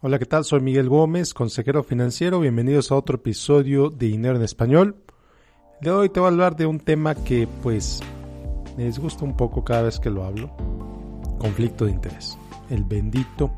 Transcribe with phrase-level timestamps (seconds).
[0.00, 0.44] Hola, ¿qué tal?
[0.44, 2.38] Soy Miguel Gómez, consejero financiero.
[2.38, 4.94] Bienvenidos a otro episodio de Dinero en Español.
[5.80, 8.00] De hoy te voy a hablar de un tema que pues
[8.76, 10.54] me disgusta un poco cada vez que lo hablo.
[11.40, 12.38] Conflicto de interés.
[12.70, 13.50] El bendito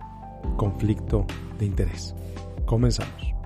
[0.56, 1.26] conflicto
[1.58, 2.14] de interés.
[2.64, 3.39] Comenzamos.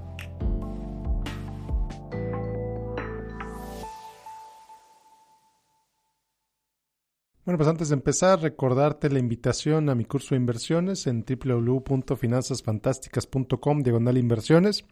[7.44, 13.82] Bueno, pues antes de empezar, recordarte la invitación a mi curso de inversiones en www.finanzasfantásticas.com
[13.82, 14.86] diagonal inversiones.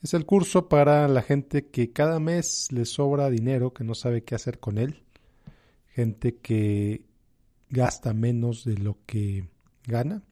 [0.00, 4.22] Es el curso para la gente que cada mes le sobra dinero, que no sabe
[4.22, 5.02] qué hacer con él.
[5.88, 7.02] Gente que
[7.68, 9.48] gasta menos de lo que
[9.88, 10.22] gana,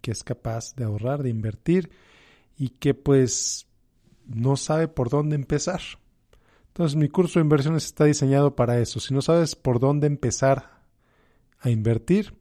[0.00, 1.92] que es capaz de ahorrar, de invertir
[2.56, 3.68] y que pues
[4.26, 5.82] no sabe por dónde empezar.
[6.78, 9.00] Entonces mi curso de inversiones está diseñado para eso.
[9.00, 10.84] Si no sabes por dónde empezar
[11.58, 12.34] a invertir,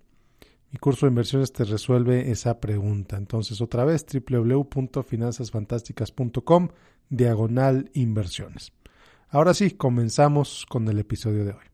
[0.71, 3.17] mi curso de inversiones te resuelve esa pregunta.
[3.17, 6.67] Entonces otra vez www.finanzasfantásticas.com
[7.09, 8.73] diagonal inversiones.
[9.29, 11.65] Ahora sí, comenzamos con el episodio de hoy.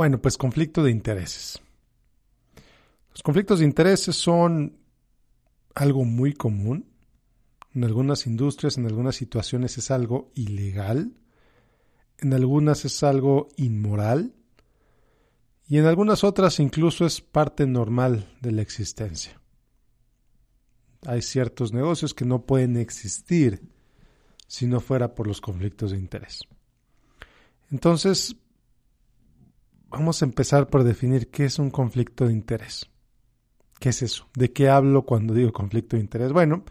[0.00, 1.60] Bueno, pues conflicto de intereses.
[3.10, 4.78] Los conflictos de intereses son
[5.74, 6.86] algo muy común.
[7.74, 11.12] En algunas industrias, en algunas situaciones es algo ilegal.
[12.16, 14.32] En algunas es algo inmoral.
[15.68, 19.38] Y en algunas otras incluso es parte normal de la existencia.
[21.04, 23.68] Hay ciertos negocios que no pueden existir
[24.46, 26.40] si no fuera por los conflictos de interés.
[27.70, 28.34] Entonces,
[29.90, 32.88] vamos a empezar por definir qué es un conflicto de interés.
[33.78, 34.28] ¿Qué es eso?
[34.34, 36.32] ¿De qué hablo cuando digo conflicto de interés?
[36.32, 36.64] Bueno,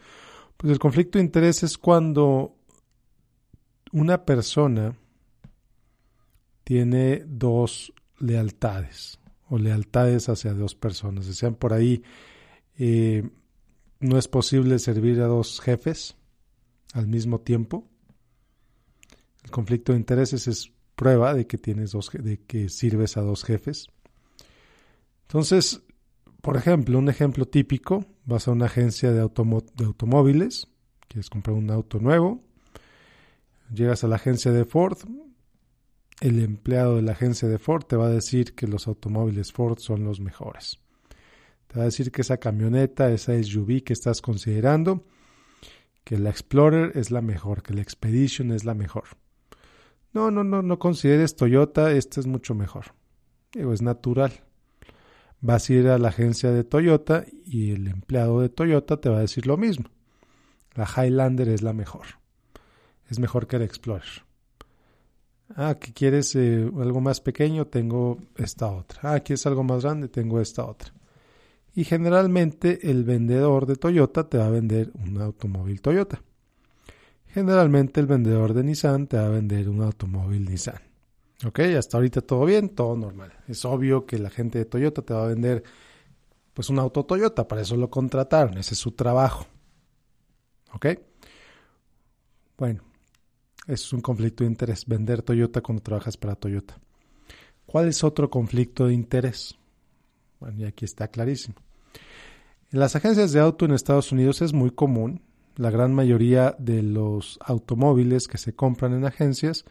[0.58, 2.56] pues el conflicto de interés es cuando
[3.92, 4.96] una persona
[6.64, 11.26] tiene dos lealtades o lealtades hacia dos personas.
[11.26, 12.04] Decían por ahí,
[12.78, 13.28] eh,
[14.00, 16.16] no es posible servir a dos jefes
[16.94, 17.88] al mismo tiempo.
[19.44, 23.46] El conflicto de intereses es prueba de que tienes dos, de que sirves a dos
[23.46, 23.88] jefes.
[25.22, 25.82] Entonces,
[26.42, 30.68] por ejemplo, un ejemplo típico, vas a una agencia de, de automóviles,
[31.08, 32.44] quieres comprar un auto nuevo,
[33.74, 34.98] llegas a la agencia de Ford,
[36.20, 39.80] el empleado de la agencia de Ford te va a decir que los automóviles Ford
[39.80, 40.80] son los mejores.
[41.68, 45.06] Te va a decir que esa camioneta, esa SUV que estás considerando,
[46.04, 49.06] que la Explorer es la mejor, que la Expedition es la mejor.
[50.14, 52.94] No, no, no, no consideres Toyota, este es mucho mejor.
[53.54, 54.32] Digo, es natural.
[55.42, 59.18] Vas a ir a la agencia de Toyota y el empleado de Toyota te va
[59.18, 59.90] a decir lo mismo.
[60.76, 62.06] La Highlander es la mejor.
[63.08, 64.26] Es mejor que la Explorer.
[65.56, 69.14] Ah, que quieres eh, algo más pequeño, tengo esta otra.
[69.14, 70.94] Ah, quieres algo más grande, tengo esta otra.
[71.74, 76.22] Y generalmente el vendedor de Toyota te va a vender un automóvil Toyota.
[77.30, 80.82] Generalmente el vendedor de Nissan te va a vender un automóvil Nissan.
[81.46, 83.32] Ok, hasta ahorita todo bien, todo normal.
[83.48, 85.64] Es obvio que la gente de Toyota te va a vender
[86.54, 89.48] pues un auto Toyota, para eso lo contrataron, ese es su trabajo.
[90.74, 90.88] ¿Ok?
[92.58, 92.84] Bueno,
[93.68, 96.78] es un conflicto de interés, vender Toyota cuando trabajas para Toyota.
[97.66, 99.56] ¿Cuál es otro conflicto de interés?
[100.40, 101.56] Bueno, y aquí está clarísimo.
[102.72, 105.22] En las agencias de auto en Estados Unidos es muy común
[105.60, 109.66] la gran mayoría de los automóviles que se compran en agencias,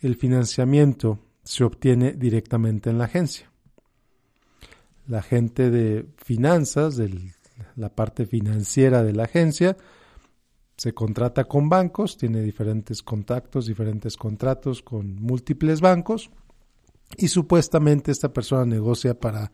[0.00, 3.52] el financiamiento se obtiene directamente en la agencia.
[5.06, 7.34] La gente de finanzas, de
[7.76, 9.76] la parte financiera de la agencia,
[10.78, 16.30] se contrata con bancos, tiene diferentes contactos, diferentes contratos con múltiples bancos
[17.18, 19.52] y supuestamente esta persona negocia para,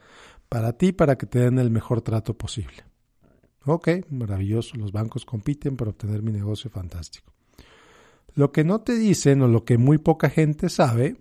[0.49, 2.85] para ti para que te den el mejor trato posible.
[3.67, 7.33] Ok, maravilloso, los bancos compiten para obtener mi negocio fantástico.
[8.35, 11.17] Lo que no te dicen o lo que muy poca gente sabe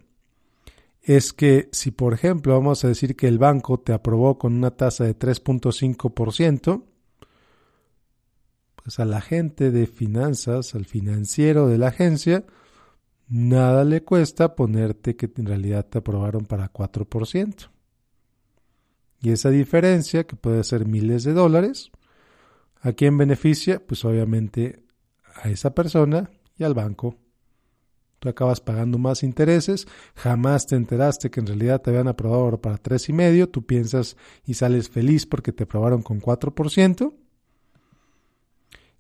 [1.02, 4.72] es que si por ejemplo vamos a decir que el banco te aprobó con una
[4.72, 6.84] tasa de 3.5%,
[8.76, 12.46] pues a la gente de finanzas, al financiero de la agencia,
[13.28, 17.70] nada le cuesta ponerte que en realidad te aprobaron para 4%.
[19.22, 21.92] Y esa diferencia, que puede ser miles de dólares,
[22.86, 23.84] ¿A quién beneficia?
[23.84, 24.84] Pues obviamente
[25.34, 27.18] a esa persona y al banco.
[28.20, 32.78] Tú acabas pagando más intereses, jamás te enteraste que en realidad te habían aprobado para
[32.78, 37.16] tres y medio, tú piensas y sales feliz porque te aprobaron con 4%.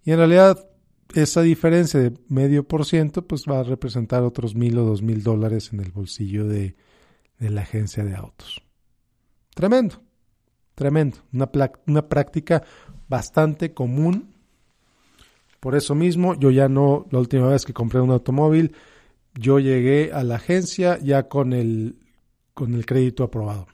[0.03, 0.67] Y en realidad
[1.13, 5.21] esa diferencia de medio por ciento pues va a representar otros mil o dos mil
[5.21, 6.75] dólares en el bolsillo de,
[7.37, 8.63] de la agencia de autos.
[9.53, 10.01] Tremendo,
[10.73, 11.17] tremendo.
[11.31, 11.51] Una,
[11.85, 12.63] una práctica
[13.07, 14.33] bastante común.
[15.59, 18.75] Por eso mismo, yo ya no, la última vez que compré un automóvil,
[19.33, 21.97] yo llegué a la agencia ya con el,
[22.53, 23.67] con el crédito aprobado.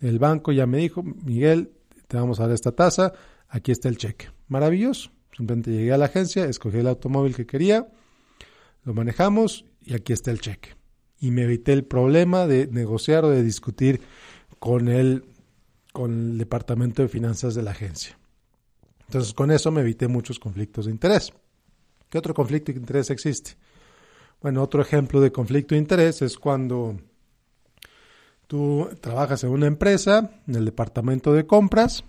[0.00, 1.72] El banco ya me dijo, Miguel,
[2.06, 3.12] te vamos a dar esta tasa,
[3.48, 4.28] aquí está el cheque.
[4.48, 5.10] Maravilloso.
[5.36, 7.88] Simplemente llegué a la agencia, escogí el automóvil que quería,
[8.84, 10.70] lo manejamos y aquí está el cheque.
[11.20, 14.00] Y me evité el problema de negociar o de discutir
[14.58, 15.24] con el,
[15.92, 18.18] con el departamento de finanzas de la agencia.
[19.06, 21.32] Entonces con eso me evité muchos conflictos de interés.
[22.10, 23.56] ¿Qué otro conflicto de interés existe?
[24.40, 26.96] Bueno, otro ejemplo de conflicto de interés es cuando
[28.46, 32.04] tú trabajas en una empresa, en el departamento de compras,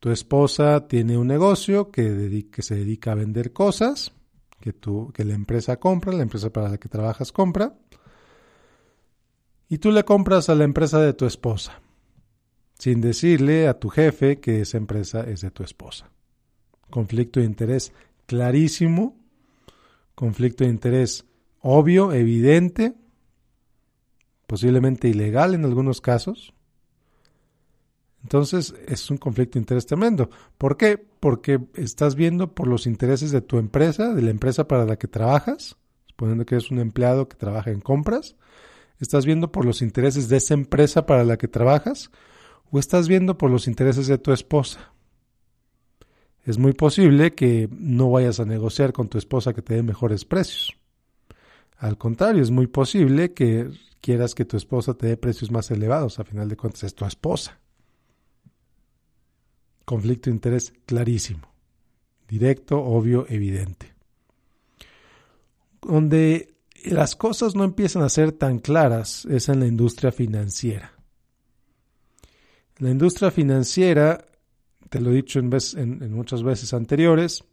[0.00, 4.12] tu esposa tiene un negocio que, se dedica a vender cosas
[4.60, 4.74] que,
[5.12, 7.74] que la empresa compra, la empresa para la que trabajas compra,
[9.68, 11.80] y tú le compras a la empresa de tu esposa,
[12.80, 16.10] sin decirle a tu jefe que esa empresa es de tu esposa.
[16.88, 17.92] Conflicto de interés
[18.24, 19.18] clarísimo,
[20.14, 21.26] conflicto de interés
[21.60, 22.94] obvio, evidente,
[24.46, 26.54] posiblemente ilegal en algunos casos,
[28.22, 30.30] entonces es un conflicto de interés tremendo.
[30.56, 30.96] ¿Por qué?
[30.96, 35.06] Porque estás viendo por los intereses de tu empresa, de la empresa para la que
[35.06, 35.76] trabajas,
[36.06, 38.36] suponiendo que eres un empleado que trabaja en compras,
[39.00, 42.10] estás viendo por los intereses de esa empresa para la que trabajas
[42.70, 44.92] o estás viendo por los intereses de tu esposa.
[46.44, 50.24] Es muy posible que no vayas a negociar con tu esposa que te dé mejores
[50.24, 50.76] precios.
[51.76, 53.70] Al contrario, es muy posible que
[54.00, 56.18] quieras que tu esposa te dé precios más elevados.
[56.18, 57.60] A final de cuentas, es tu esposa
[59.90, 61.52] conflicto de interés clarísimo,
[62.28, 63.92] directo, obvio, evidente.
[65.82, 70.92] Donde las cosas no empiezan a ser tan claras es en la industria financiera.
[72.80, 74.24] La industria financiera,
[74.88, 77.44] te lo he dicho en, muchas veces anteriores,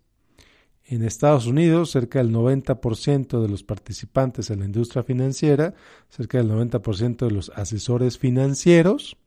[0.86, 5.74] en Estados Unidos, cerca del 90% de los participantes en la industria financiera,
[6.08, 9.18] cerca del 90% de los asesores financieros,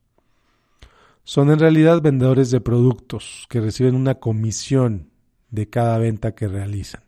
[1.23, 5.11] son en realidad vendedores de productos que reciben una comisión
[5.51, 7.03] de cada venta que realizan.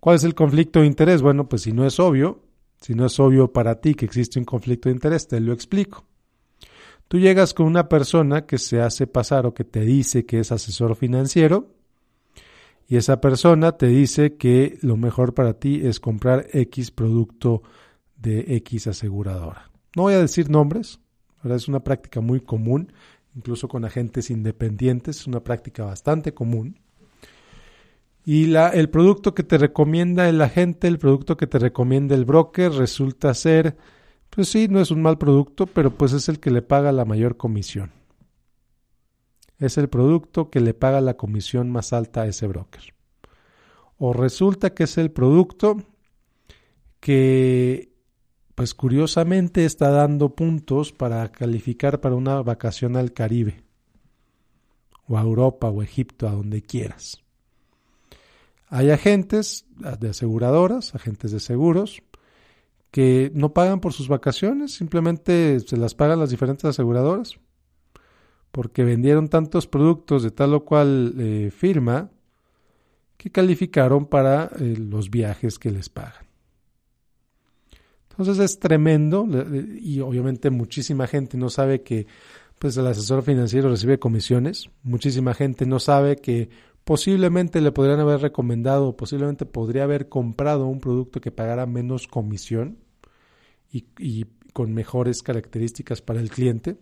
[0.00, 1.22] ¿Cuál es el conflicto de interés?
[1.22, 2.42] Bueno, pues si no es obvio,
[2.80, 6.04] si no es obvio para ti que existe un conflicto de interés, te lo explico.
[7.12, 10.50] Tú llegas con una persona que se hace pasar o que te dice que es
[10.50, 11.68] asesor financiero
[12.88, 17.62] y esa persona te dice que lo mejor para ti es comprar X producto
[18.16, 19.70] de X aseguradora.
[19.94, 21.00] No voy a decir nombres,
[21.44, 22.94] es una práctica muy común,
[23.36, 26.80] incluso con agentes independientes, es una práctica bastante común.
[28.24, 32.72] Y el producto que te recomienda el agente, el producto que te recomienda el broker,
[32.72, 33.76] resulta ser,
[34.34, 37.04] pues sí, no es un mal producto, pero pues es el que le paga la
[37.04, 37.92] mayor comisión.
[39.58, 42.94] Es el producto que le paga la comisión más alta a ese broker.
[43.98, 45.76] O resulta que es el producto
[46.98, 47.92] que
[48.54, 53.62] pues curiosamente está dando puntos para calificar para una vacación al Caribe,
[55.08, 57.22] o a Europa, o Egipto, a donde quieras.
[58.68, 59.66] Hay agentes
[60.00, 62.02] de aseguradoras, agentes de seguros,
[62.92, 67.38] que no pagan por sus vacaciones, simplemente se las pagan las diferentes aseguradoras,
[68.52, 72.10] porque vendieron tantos productos de tal o cual eh, firma
[73.16, 76.26] que calificaron para eh, los viajes que les pagan.
[78.10, 79.26] Entonces es tremendo
[79.80, 82.06] y obviamente muchísima gente no sabe que
[82.58, 86.50] pues el asesor financiero recibe comisiones, muchísima gente no sabe que
[86.84, 92.81] posiblemente le podrían haber recomendado, posiblemente podría haber comprado un producto que pagara menos comisión
[93.72, 96.76] y, con mejores características para el cliente.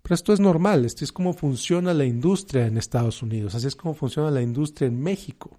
[0.00, 3.74] Pero esto es normal, esto es como funciona la industria en Estados Unidos, así es
[3.74, 5.58] como funciona la industria en México.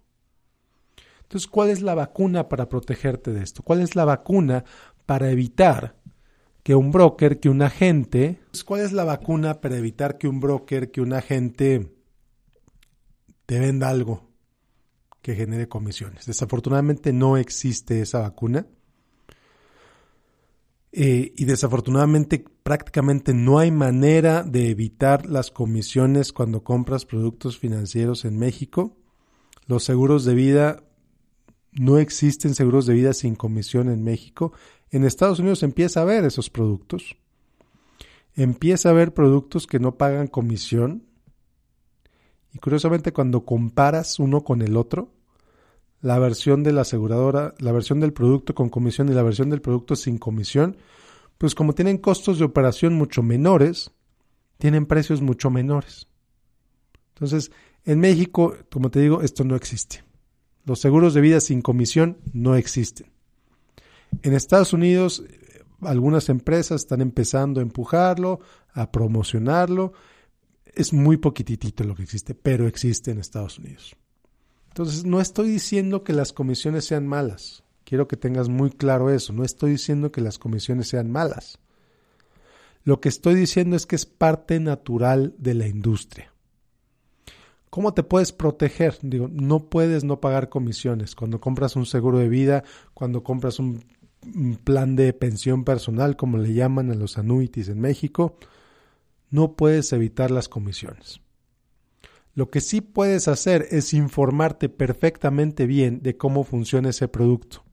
[1.23, 3.61] Entonces, ¿cuál es la vacuna para protegerte de esto?
[3.61, 4.63] ¿Cuál es la vacuna
[5.05, 5.95] para evitar
[6.63, 8.39] que un broker, que un agente...
[8.65, 11.95] ¿Cuál es la vacuna para evitar que un broker, que un agente
[13.45, 14.29] te venda algo
[15.21, 16.25] que genere comisiones?
[16.25, 18.65] Desafortunadamente no existe esa vacuna.
[20.91, 28.25] Eh, y desafortunadamente prácticamente no hay manera de evitar las comisiones cuando compras productos financieros
[28.25, 28.97] en México.
[29.67, 30.83] Los seguros de vida
[31.71, 34.51] no existen seguros de vida sin comisión en México.
[34.89, 37.17] En Estados Unidos empieza a haber esos productos.
[38.35, 41.05] Empieza a haber productos que no pagan comisión
[42.51, 45.13] Y curiosamente cuando comparas uno con el otro,
[46.01, 49.61] la versión de la aseguradora, la versión del producto con comisión y la versión del
[49.61, 50.77] producto sin comisión,
[51.37, 53.91] pues como tienen costos de operación mucho menores,
[54.57, 56.07] tienen precios mucho menores.
[57.13, 57.51] Entonces,
[57.85, 60.03] en México, como te digo, esto no existe.
[60.65, 63.11] Los seguros de vida sin comisión no existen.
[64.21, 65.23] En Estados Unidos,
[65.81, 68.39] algunas empresas están empezando a empujarlo,
[68.73, 69.93] a promocionarlo.
[70.65, 73.95] Es muy poquitito lo que existe, pero existe en Estados Unidos.
[74.69, 77.63] Entonces, no estoy diciendo que las comisiones sean malas.
[77.83, 79.33] Quiero que tengas muy claro eso.
[79.33, 81.59] No estoy diciendo que las comisiones sean malas.
[82.83, 86.33] Lo que estoy diciendo es que es parte natural de la industria.
[87.69, 88.97] ¿Cómo te puedes proteger?
[89.01, 91.15] Digo, no puedes no pagar comisiones.
[91.15, 93.83] Cuando compras un seguro de vida, cuando compras un,
[94.63, 98.35] plan de pensión personal, como le llaman a los annuities en México,
[99.29, 101.21] no puedes evitar las comisiones.
[102.35, 107.63] Lo que sí puedes hacer es informarte perfectamente bien de cómo funciona ese producto.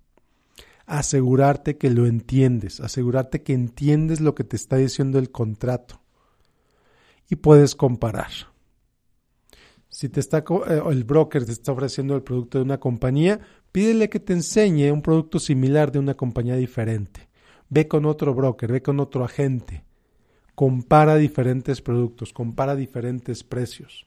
[0.87, 6.01] Asegurarte que lo entiendes, asegurarte que entiendes lo que te está diciendo el contrato.
[7.29, 8.31] Y puedes comparar.
[9.89, 13.41] Si te está eh, el broker te está ofreciendo el producto de una compañía,
[13.73, 17.29] pídele que te enseñe un producto similar de una compañía diferente.
[17.69, 19.85] Ve con otro broker, ve con otro agente.
[20.55, 24.07] Compara diferentes productos, compara diferentes precios.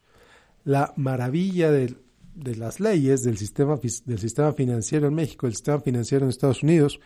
[0.70, 1.96] La maravilla de,
[2.56, 7.00] las leyes del sistema, del sistema financiero en México, del sistema financiero en Estados Unidos,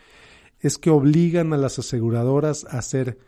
[0.59, 3.19] es que obligan a las aseguradoras a ser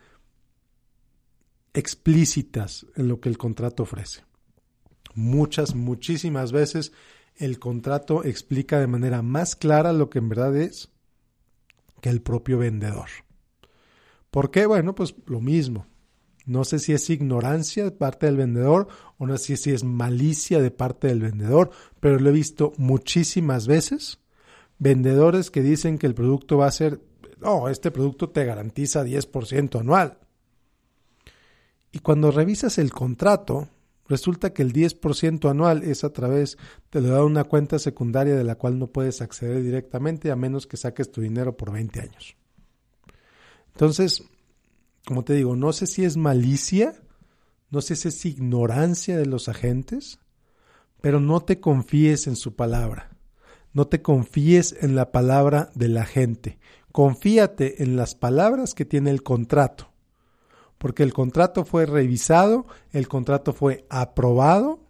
[1.74, 4.26] explícitas en lo que el contrato ofrece
[5.16, 6.92] muchas, muchísimas veces
[7.34, 10.90] el contrato explica de manera más clara lo que en verdad es
[12.00, 13.08] que el propio vendedor.
[14.30, 14.66] ¿Por qué?
[14.66, 15.86] Bueno, pues lo mismo.
[16.46, 18.88] No sé si es ignorancia de parte del vendedor
[19.18, 23.66] o no sé si es malicia de parte del vendedor, pero lo he visto muchísimas
[23.66, 24.20] veces.
[24.78, 27.00] Vendedores que dicen que el producto va a ser,
[27.40, 30.18] no, este producto te garantiza 10% anual.
[31.92, 33.68] Y cuando revisas el contrato,
[34.08, 36.58] Resulta que el 10% anual es a través,
[36.90, 40.66] te lo da una cuenta secundaria de la cual no puedes acceder directamente a menos
[40.66, 42.36] que saques tu dinero por 20 años.
[43.72, 44.22] Entonces,
[45.06, 46.94] como te digo, no sé si es malicia,
[47.70, 50.18] no sé si es ignorancia de los agentes,
[51.00, 53.16] pero no te confíes en su palabra.
[53.72, 56.58] No te confíes en la palabra de la gente.
[56.92, 59.96] Confíate en las palabras que tiene el contrato
[60.78, 64.80] porque el contrato fue revisado, el contrato fue aprobado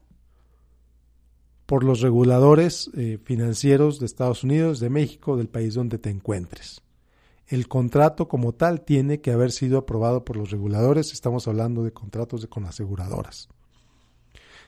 [1.67, 6.83] por los reguladores eh, financieros de Estados Unidos, de México, del país donde te encuentres.
[7.47, 11.93] El contrato como tal tiene que haber sido aprobado por los reguladores, estamos hablando de
[11.93, 13.49] contratos de, con aseguradoras.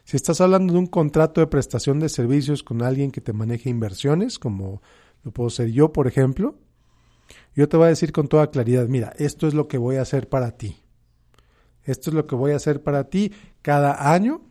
[0.05, 3.69] Si estás hablando de un contrato de prestación de servicios con alguien que te maneje
[3.69, 4.81] inversiones, como
[5.23, 6.55] lo puedo ser yo, por ejemplo,
[7.55, 10.03] yo te voy a decir con toda claridad, mira, esto es lo que voy a
[10.03, 10.77] hacer para ti
[11.89, 13.33] esto es lo que voy a hacer para ti
[13.63, 14.43] cada año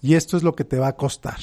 [0.00, 1.40] y esto es lo que te va a costar.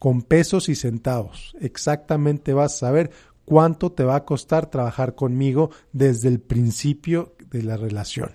[0.00, 1.56] Con pesos y centavos.
[1.60, 3.10] Exactamente vas a saber
[3.48, 8.32] cuánto te va a costar trabajar conmigo desde el principio de la relación.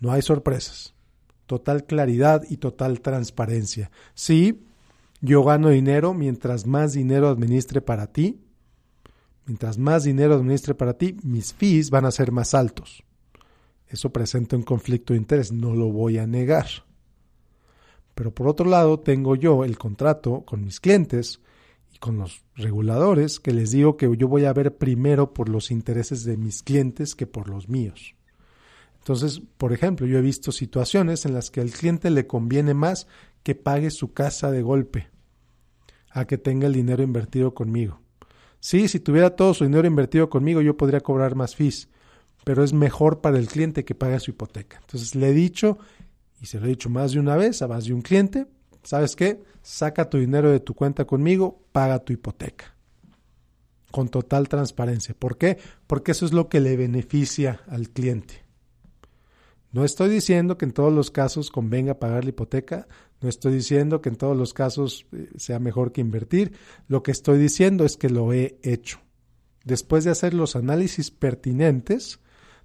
[0.00, 0.94] No hay sorpresas.
[1.44, 3.90] Total claridad y total transparencia.
[4.14, 4.64] Sí,
[5.20, 8.40] yo gano dinero mientras más dinero administre para ti.
[9.44, 13.04] Mientras más dinero administre para ti, mis fees van a ser más altos.
[13.86, 16.66] Eso presenta un conflicto de interés, no lo voy a negar.
[18.14, 21.42] Pero por otro lado, tengo yo el contrato con mis clientes
[21.92, 25.70] y con los reguladores que les digo que yo voy a ver primero por los
[25.70, 28.14] intereses de mis clientes que por los míos.
[28.98, 33.08] Entonces, por ejemplo, yo he visto situaciones en las que al cliente le conviene más
[33.42, 35.10] que pague su casa de golpe
[36.10, 38.00] a que tenga el dinero invertido conmigo.
[38.60, 41.88] Sí, si tuviera todo su dinero invertido conmigo, yo podría cobrar más fees,
[42.44, 44.78] pero es mejor para el cliente que pague su hipoteca.
[44.80, 45.78] Entonces le he dicho,
[46.40, 48.46] y se lo he dicho más de una vez a más de un cliente,
[48.84, 49.42] ¿sabes qué?
[49.62, 52.76] Saca tu dinero de tu cuenta conmigo, paga tu hipoteca.
[53.90, 55.14] Con total transparencia.
[55.18, 55.58] ¿Por qué?
[55.86, 58.42] Porque eso es lo que le beneficia al cliente.
[59.72, 62.86] No estoy diciendo que en todos los casos convenga pagar la hipoteca,
[63.22, 66.52] no estoy diciendo que en todos los casos eh, sea mejor que invertir,
[66.88, 69.00] lo que estoy diciendo es que lo he hecho.
[69.64, 72.20] Después de hacer los análisis pertinentes,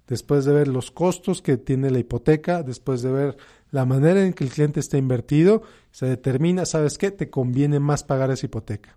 [0.06, 3.36] después de ver los costos que tiene la hipoteca, después de ver
[3.70, 7.10] la manera en que el cliente está invertido, se determina, ¿sabes qué?
[7.10, 8.96] Te conviene más pagar esa hipoteca.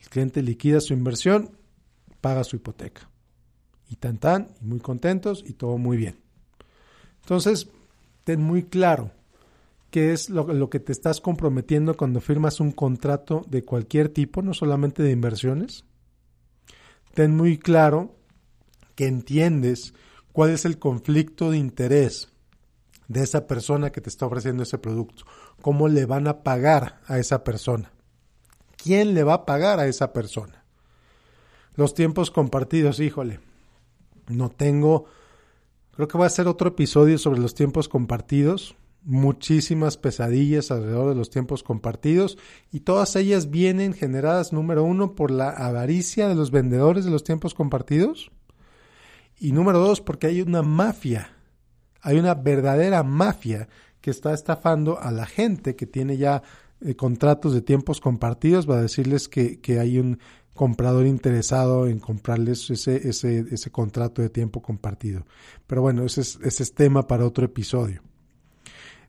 [0.00, 1.56] El cliente liquida su inversión,
[2.20, 3.08] paga su hipoteca.
[3.88, 6.18] Y tan tan, y muy contentos y todo muy bien.
[7.22, 7.68] Entonces,
[8.24, 9.12] ten muy claro
[9.90, 14.42] qué es lo, lo, que te estás comprometiendo cuando firmas un contrato de cualquier tipo,
[14.42, 15.84] no solamente de inversiones.
[17.14, 18.16] Ten muy claro
[18.94, 19.94] que entiendes
[20.32, 22.28] cuál es el conflicto de interés
[23.08, 25.24] de esa persona que te está ofreciendo ese producto,
[25.62, 27.92] cómo le van a pagar a esa persona,
[28.76, 30.64] quién le va a pagar a esa persona.
[31.74, 33.40] Los tiempos compartidos, híjole,
[34.28, 35.04] no tengo,
[35.94, 41.14] creo que voy a hacer otro episodio sobre los tiempos compartidos, muchísimas pesadillas alrededor de
[41.14, 42.36] los tiempos compartidos.
[42.72, 47.24] Y todas ellas vienen generadas, número uno, por la avaricia de los vendedores de los
[47.24, 48.32] tiempos compartidos.
[49.38, 51.35] Y número dos, porque hay una mafia,
[52.06, 53.68] hay una verdadera mafia
[54.00, 56.40] que está estafando a la gente que tiene ya
[56.80, 60.20] eh, contratos de tiempos compartidos, va a decirles que, que hay un
[60.54, 65.26] comprador interesado en comprarles ese, ese, ese contrato de tiempo compartido.
[65.66, 68.02] Pero bueno, ese es, ese es tema para otro episodio.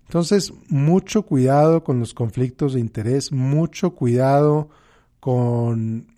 [0.06, 4.70] Entonces, mucho cuidado con los conflictos de interés, mucho cuidado
[5.20, 6.18] con,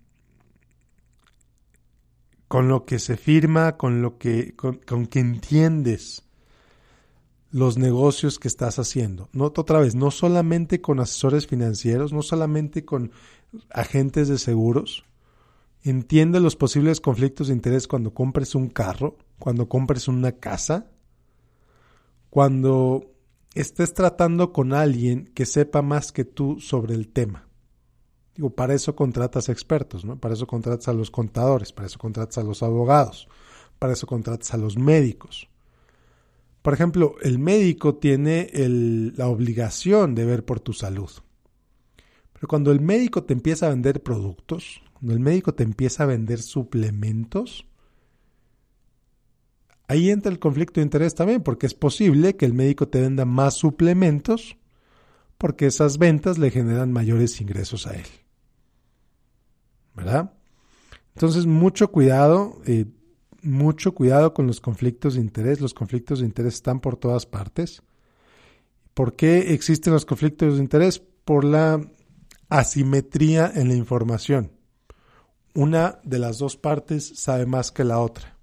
[2.48, 6.24] con lo que se firma, con lo que, con, con que entiendes
[7.50, 9.28] los negocios que estás haciendo.
[9.32, 13.12] No, otra vez, no solamente con asesores financieros, no solamente con
[13.70, 15.04] agentes de seguros.
[15.82, 20.90] Entiende los posibles conflictos de interés cuando compres un carro, cuando compres una casa,
[22.28, 23.10] cuando
[23.54, 27.48] estés tratando con alguien que sepa más que tú sobre el tema.
[28.36, 30.18] Digo, para eso contratas expertos, ¿no?
[30.18, 33.28] Para eso contratas a los contadores, para eso contratas a los abogados,
[33.78, 35.49] para eso contratas a los médicos.
[36.62, 38.50] Por ejemplo, el médico tiene
[39.14, 41.10] la obligación de ver por tu salud.
[42.32, 46.06] Pero cuando el médico te empieza a vender productos, cuando el médico te empieza a
[46.06, 47.66] vender suplementos,
[49.90, 53.24] Ahí entra el conflicto de interés también, porque es posible que el médico te venda
[53.24, 54.56] más suplementos
[55.36, 58.06] porque esas ventas le generan mayores ingresos a él.
[59.96, 60.32] ¿Verdad?
[61.16, 62.84] Entonces, mucho cuidado, eh,
[63.42, 65.60] mucho cuidado con los conflictos de interés.
[65.60, 67.82] Los conflictos de interés están por todas partes.
[68.94, 70.98] ¿Por qué existen los conflictos de interés?
[70.98, 71.80] Por la
[72.48, 74.52] asimetría en la información.
[75.54, 78.38] Una de las dos partes sabe más que la otra.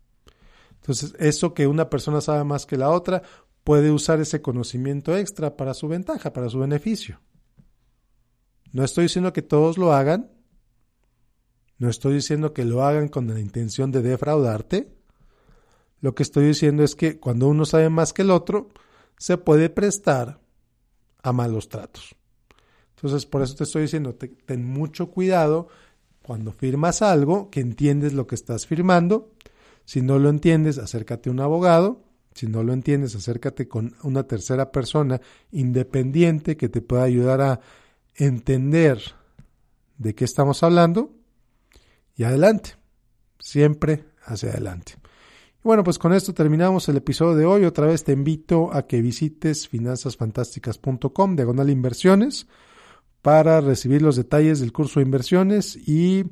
[0.81, 3.21] Entonces, eso que una persona sabe más que la otra,
[3.63, 7.19] puede usar ese conocimiento extra para su ventaja, para su beneficio.
[8.71, 10.31] No estoy diciendo que todos lo hagan,
[11.79, 14.91] no estoy diciendo que lo hagan con la intención de defraudarte.
[16.01, 18.69] Lo que estoy diciendo es que cuando uno sabe más que el otro,
[19.17, 20.39] se puede prestar
[21.23, 22.15] a malos tratos.
[22.95, 25.67] Entonces, por eso te estoy diciendo, ten mucho cuidado
[26.23, 29.31] cuando firmas algo, que entiendes lo que estás firmando
[29.87, 32.03] si no lo entiendes, acércate a un abogado.
[32.33, 37.61] Si no lo entiendes, acércate con una tercera persona independiente que te pueda ayudar a
[38.13, 39.01] entender
[39.97, 41.13] de qué estamos hablando.
[42.17, 42.71] Y adelante,
[43.39, 44.95] siempre hacia adelante.
[45.63, 47.65] bueno, pues con esto terminamos el episodio de hoy.
[47.65, 52.47] Otra vez te invito a que visites finanzasfantásticas.com, diagonal inversiones,
[53.21, 56.23] para recibir los detalles del curso de inversiones y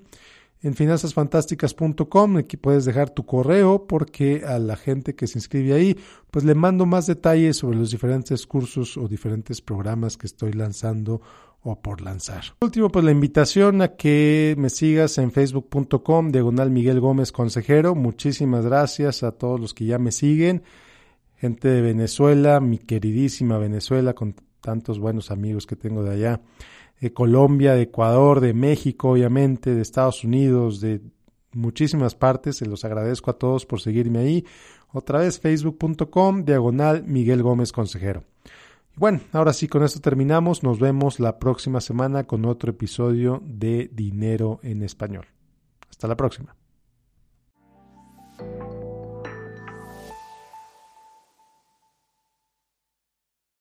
[0.62, 2.38] en finanzasfantásticas.com.
[2.38, 5.98] Aquí puedes dejar tu correo porque a la gente que se inscribe ahí,
[6.32, 11.22] pues le mando más detalles sobre los diferentes cursos o diferentes programas que estoy lanzando
[11.68, 12.44] o por lanzar.
[12.62, 17.96] último, pues la invitación a que me sigas en facebook.com, diagonal Miguel Gómez Consejero.
[17.96, 20.62] Muchísimas gracias a todos los que ya me siguen.
[21.38, 26.42] Gente de Venezuela, mi queridísima Venezuela, con tantos buenos amigos que tengo de allá
[27.02, 31.02] de Colombia, de Ecuador, de México, obviamente, de Estados Unidos, de
[31.52, 32.58] muchísimas partes.
[32.58, 34.46] Se los agradezco a todos por seguirme ahí.
[34.94, 38.24] Otra vez, facebook.com, diagonal Miguel Gómez Consejero.
[38.98, 40.64] Bueno, ahora sí, con esto terminamos.
[40.64, 45.26] Nos vemos la próxima semana con otro episodio de Dinero en Español.
[45.90, 46.56] Hasta la próxima.